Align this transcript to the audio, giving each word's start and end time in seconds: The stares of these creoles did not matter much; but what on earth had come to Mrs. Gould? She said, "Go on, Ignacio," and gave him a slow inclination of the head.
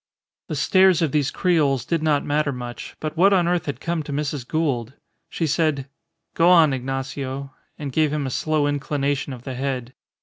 The 0.47 0.55
stares 0.55 1.03
of 1.03 1.11
these 1.11 1.29
creoles 1.29 1.85
did 1.85 2.01
not 2.01 2.25
matter 2.25 2.51
much; 2.51 2.95
but 2.99 3.15
what 3.15 3.33
on 3.33 3.47
earth 3.47 3.67
had 3.67 3.79
come 3.79 4.01
to 4.01 4.11
Mrs. 4.11 4.47
Gould? 4.47 4.93
She 5.29 5.45
said, 5.45 5.87
"Go 6.33 6.49
on, 6.49 6.73
Ignacio," 6.73 7.53
and 7.77 7.91
gave 7.91 8.11
him 8.11 8.25
a 8.25 8.31
slow 8.31 8.65
inclination 8.65 9.31
of 9.31 9.43
the 9.43 9.53
head. 9.53 9.93